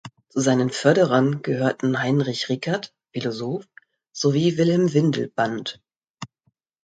[0.29, 3.67] Zu seinen Förderern gehörten Heinrich Rickert (Philosoph)
[4.11, 5.79] sowie Wilhelm Windelband.